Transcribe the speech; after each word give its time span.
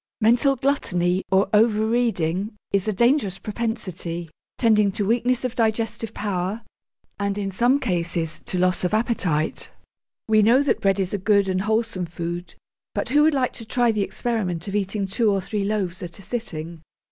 Mental 0.19 0.55
gluttony, 0.55 1.23
or 1.31 1.47
over 1.53 1.85
reading, 1.85 2.55
is 2.71 2.87
a 2.87 2.91
dangerous 2.91 3.37
propensity, 3.37 4.31
tending 4.57 4.91
to 4.93 5.05
weakness 5.05 5.45
of 5.45 5.53
digestive 5.53 6.11
power, 6.11 6.63
and 7.19 7.37
in 7.37 7.51
some 7.51 7.79
cases 7.79 8.41
to 8.45 8.57
loss 8.57 8.83
of 8.83 8.95
appetite: 8.95 9.69
we 10.27 10.41
know 10.41 10.63
that 10.63 10.81
bread 10.81 10.99
is 10.99 11.13
a 11.13 11.19
good 11.19 11.47
and 11.47 11.61
wholesome 11.61 12.07
food, 12.07 12.55
but 12.95 13.09
who 13.09 13.21
would 13.21 13.35
like 13.35 13.53
to 13.53 13.63
try 13.63 13.91
the 13.91 14.01
experiment 14.01 14.67
of 14.67 14.75
eating 14.75 15.05
two 15.05 15.29
or 15.29 15.39
three 15.39 15.63
loaves 15.63 16.01
at 16.01 16.17
a 16.17 16.23
sitting? 16.23 16.81